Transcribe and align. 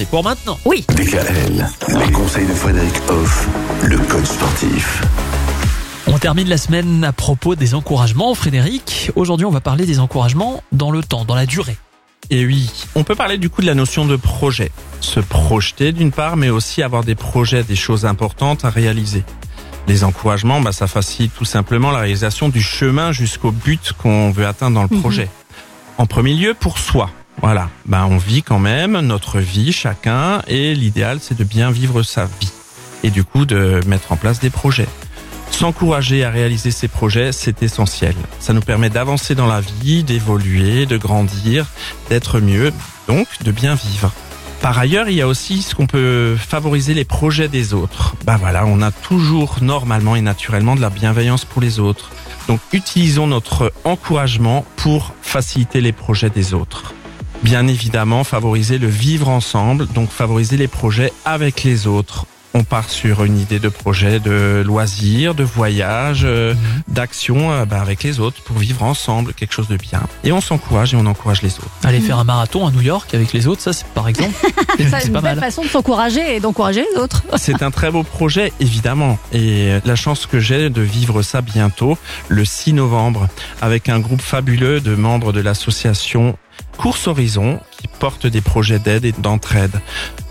c'est 0.00 0.08
pour 0.08 0.24
maintenant. 0.24 0.58
Oui. 0.64 0.82
DKL, 0.88 1.68
les 2.06 2.12
conseils 2.12 2.46
de 2.46 2.54
Frédéric 2.54 2.94
Hoff, 3.10 3.48
le 3.84 3.98
coach 3.98 4.24
sportif. 4.24 5.02
On 6.06 6.16
termine 6.18 6.48
la 6.48 6.56
semaine 6.56 7.04
à 7.04 7.12
propos 7.12 7.54
des 7.54 7.74
encouragements, 7.74 8.34
Frédéric. 8.34 9.10
Aujourd'hui, 9.14 9.44
on 9.44 9.50
va 9.50 9.60
parler 9.60 9.84
des 9.84 9.98
encouragements 10.00 10.62
dans 10.72 10.90
le 10.90 11.02
temps, 11.02 11.26
dans 11.26 11.34
la 11.34 11.44
durée. 11.44 11.76
Et 12.30 12.46
oui, 12.46 12.70
on 12.94 13.04
peut 13.04 13.14
parler 13.14 13.36
du 13.36 13.50
coup 13.50 13.60
de 13.60 13.66
la 13.66 13.74
notion 13.74 14.06
de 14.06 14.16
projet. 14.16 14.72
Se 15.02 15.20
projeter 15.20 15.92
d'une 15.92 16.12
part, 16.12 16.38
mais 16.38 16.48
aussi 16.48 16.82
avoir 16.82 17.04
des 17.04 17.14
projets, 17.14 17.62
des 17.62 17.76
choses 17.76 18.06
importantes 18.06 18.64
à 18.64 18.70
réaliser. 18.70 19.22
Les 19.86 20.02
encouragements, 20.02 20.62
bah, 20.62 20.72
ça 20.72 20.86
facilite 20.86 21.32
tout 21.36 21.44
simplement 21.44 21.90
la 21.90 21.98
réalisation 21.98 22.48
du 22.48 22.62
chemin 22.62 23.12
jusqu'au 23.12 23.50
but 23.50 23.92
qu'on 23.92 24.30
veut 24.30 24.46
atteindre 24.46 24.76
dans 24.76 24.82
le 24.84 24.94
Mhm. 24.96 25.00
projet. 25.00 25.28
En 25.98 26.06
premier 26.06 26.32
lieu, 26.32 26.54
pour 26.54 26.78
soi. 26.78 27.10
Voilà, 27.42 27.70
bah, 27.86 28.06
on 28.08 28.18
vit 28.18 28.42
quand 28.42 28.58
même 28.58 29.00
notre 29.00 29.38
vie, 29.38 29.72
chacun, 29.72 30.42
et 30.46 30.74
l'idéal, 30.74 31.18
c'est 31.22 31.38
de 31.38 31.44
bien 31.44 31.70
vivre 31.70 32.02
sa 32.02 32.26
vie. 32.26 32.52
Et 33.02 33.10
du 33.10 33.24
coup, 33.24 33.46
de 33.46 33.80
mettre 33.86 34.12
en 34.12 34.16
place 34.16 34.40
des 34.40 34.50
projets. 34.50 34.88
S'encourager 35.50 36.24
à 36.24 36.30
réaliser 36.30 36.70
ses 36.70 36.88
projets, 36.88 37.32
c'est 37.32 37.62
essentiel. 37.62 38.14
Ça 38.38 38.52
nous 38.52 38.60
permet 38.60 38.90
d'avancer 38.90 39.34
dans 39.34 39.46
la 39.46 39.60
vie, 39.60 40.04
d'évoluer, 40.04 40.86
de 40.86 40.96
grandir, 40.96 41.66
d'être 42.08 42.40
mieux, 42.40 42.72
donc 43.08 43.26
de 43.42 43.52
bien 43.52 43.74
vivre. 43.74 44.12
Par 44.60 44.78
ailleurs, 44.78 45.08
il 45.08 45.14
y 45.14 45.22
a 45.22 45.26
aussi 45.26 45.62
ce 45.62 45.74
qu'on 45.74 45.86
peut 45.86 46.36
favoriser 46.36 46.92
les 46.92 47.06
projets 47.06 47.48
des 47.48 47.72
autres. 47.72 48.14
Bah 48.26 48.36
voilà, 48.38 48.66
on 48.66 48.82
a 48.82 48.90
toujours 48.90 49.56
normalement 49.62 50.16
et 50.16 50.20
naturellement 50.20 50.76
de 50.76 50.82
la 50.82 50.90
bienveillance 50.90 51.46
pour 51.46 51.62
les 51.62 51.80
autres. 51.80 52.10
Donc 52.46 52.60
utilisons 52.72 53.26
notre 53.26 53.72
encouragement 53.84 54.66
pour 54.76 55.14
faciliter 55.22 55.80
les 55.80 55.92
projets 55.92 56.30
des 56.30 56.52
autres. 56.52 56.92
Bien 57.42 57.66
évidemment, 57.66 58.22
favoriser 58.22 58.76
le 58.76 58.88
vivre 58.88 59.28
ensemble, 59.28 59.86
donc 59.86 60.10
favoriser 60.10 60.58
les 60.58 60.68
projets 60.68 61.12
avec 61.24 61.64
les 61.64 61.86
autres. 61.86 62.26
On 62.52 62.64
part 62.64 62.90
sur 62.90 63.24
une 63.24 63.38
idée 63.38 63.60
de 63.60 63.68
projet 63.68 64.18
de 64.18 64.62
loisirs, 64.66 65.34
de 65.34 65.44
voyage, 65.44 66.22
euh, 66.24 66.54
d'action 66.88 67.52
euh, 67.52 67.64
bah, 67.64 67.80
avec 67.80 68.02
les 68.02 68.18
autres 68.18 68.42
pour 68.42 68.58
vivre 68.58 68.82
ensemble 68.82 69.34
quelque 69.34 69.52
chose 69.52 69.68
de 69.68 69.76
bien. 69.76 70.02
Et 70.24 70.32
on 70.32 70.40
s'encourage 70.40 70.92
et 70.92 70.96
on 70.96 71.06
encourage 71.06 71.42
les 71.42 71.54
autres. 71.58 71.70
Aller 71.84 72.00
faire 72.00 72.18
un 72.18 72.24
marathon 72.24 72.66
à 72.66 72.72
New 72.72 72.80
York 72.80 73.14
avec 73.14 73.32
les 73.32 73.46
autres, 73.46 73.62
ça 73.62 73.72
c'est 73.72 73.86
par 73.88 74.08
exemple, 74.08 74.34
c'est 74.78 75.06
une 75.06 75.12
pas 75.12 75.20
belle 75.20 75.36
mal. 75.36 75.40
façon 75.40 75.62
de 75.62 75.68
s'encourager 75.68 76.36
et 76.36 76.40
d'encourager 76.40 76.84
les 76.92 77.00
autres. 77.00 77.22
C'est 77.36 77.62
un 77.62 77.70
très 77.70 77.90
beau 77.90 78.02
projet, 78.02 78.52
évidemment. 78.60 79.18
Et 79.32 79.78
la 79.84 79.96
chance 79.96 80.26
que 80.26 80.40
j'ai 80.40 80.70
de 80.70 80.82
vivre 80.82 81.22
ça 81.22 81.40
bientôt, 81.40 81.96
le 82.28 82.44
6 82.44 82.74
novembre, 82.74 83.28
avec 83.62 83.88
un 83.88 83.98
groupe 83.98 84.20
fabuleux 84.20 84.80
de 84.80 84.94
membres 84.94 85.32
de 85.32 85.40
l'association 85.40 86.36
Course 86.76 87.08
Horizon, 87.08 87.60
qui 87.78 87.88
porte 87.88 88.26
des 88.26 88.40
projets 88.40 88.78
d'aide 88.78 89.04
et 89.04 89.12
d'entraide. 89.12 89.80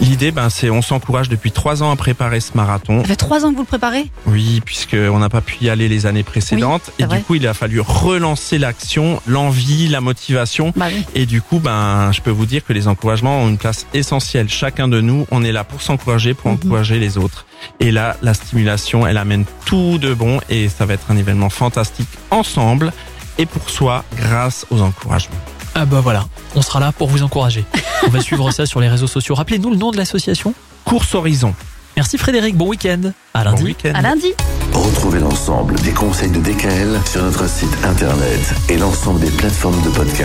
L'idée, 0.00 0.32
ben, 0.32 0.50
c'est 0.50 0.70
on 0.70 0.82
s'encourage 0.82 1.28
depuis 1.28 1.52
trois 1.52 1.82
ans 1.82 1.90
à 1.90 1.96
préparer 1.96 2.40
ce 2.40 2.50
marathon. 2.56 3.00
Ça 3.02 3.08
fait 3.08 3.16
trois 3.16 3.44
ans 3.44 3.50
que 3.50 3.54
vous 3.56 3.62
le 3.62 3.66
préparez? 3.66 4.10
Oui, 4.26 4.60
puisqu'on 4.64 5.18
n'a 5.18 5.28
pas 5.28 5.40
pu 5.40 5.56
y 5.62 5.70
aller 5.70 5.88
les 5.88 6.06
années 6.06 6.24
précédentes. 6.24 6.90
et 6.98 7.04
vrai. 7.04 7.18
du 7.18 7.24
coup, 7.24 7.36
il 7.36 7.46
a 7.46 7.54
fallu 7.54 7.80
relancer 7.80 8.58
l'action, 8.58 9.22
l'envie, 9.26 9.88
la 9.88 10.00
motivation. 10.00 10.72
Bah 10.76 10.86
oui. 10.92 11.04
Et 11.14 11.26
du 11.26 11.40
coup, 11.40 11.58
ben, 11.60 12.10
je 12.12 12.20
peux 12.20 12.30
vous 12.30 12.44
dire 12.46 12.64
que 12.64 12.72
les 12.72 12.88
encouragements 12.88 13.38
ont 13.42 13.48
une 13.48 13.56
place 13.58 13.86
essentielle. 13.94 14.48
Chacun 14.48 14.88
de 14.88 15.00
nous, 15.00 15.26
on 15.30 15.44
est 15.44 15.52
là 15.52 15.62
pour 15.64 15.80
s'encourager, 15.80 16.34
pour 16.34 16.50
Mhm. 16.50 16.56
encourager 16.64 16.98
les 16.98 17.16
autres. 17.16 17.46
Et 17.80 17.90
là, 17.92 18.16
la 18.20 18.34
stimulation, 18.34 19.06
elle 19.06 19.16
amène 19.16 19.44
tout 19.64 19.98
de 19.98 20.12
bon 20.12 20.40
et 20.50 20.68
ça 20.68 20.86
va 20.86 20.94
être 20.94 21.10
un 21.10 21.16
événement 21.16 21.50
fantastique 21.50 22.08
ensemble 22.30 22.92
et 23.38 23.46
pour 23.46 23.70
soi 23.70 24.04
grâce 24.16 24.66
aux 24.70 24.80
encouragements. 24.80 25.34
Ah 25.74 25.84
bah 25.86 26.00
voilà, 26.00 26.26
on 26.54 26.62
sera 26.62 26.78
là 26.80 26.92
pour 26.92 27.08
vous 27.08 27.22
encourager. 27.22 27.64
On 28.06 28.10
va 28.10 28.20
suivre 28.20 28.50
ça 28.52 28.64
sur 28.66 28.80
les 28.80 28.88
réseaux 28.88 29.06
sociaux. 29.08 29.34
Rappelez-nous 29.34 29.70
le 29.70 29.76
nom 29.76 29.90
de 29.90 29.96
l'association. 29.96 30.54
Course 30.84 31.14
Horizon. 31.14 31.54
Merci 31.96 32.18
Frédéric, 32.18 32.56
bon 32.56 32.68
week-end. 32.68 33.12
À 33.34 33.44
Bon 33.44 33.50
lundi. 33.50 33.64
week-end. 33.64 33.92
À 33.94 34.02
lundi. 34.02 34.32
Retrouvez 34.72 35.20
l'ensemble 35.20 35.74
des 35.80 35.92
conseils 35.92 36.30
de 36.30 36.40
DKL 36.40 37.00
sur 37.10 37.22
notre 37.22 37.48
site 37.48 37.70
internet 37.84 38.54
et 38.68 38.76
l'ensemble 38.76 39.20
des 39.20 39.30
plateformes 39.30 39.80
de 39.82 39.88
podcast. 39.90 40.22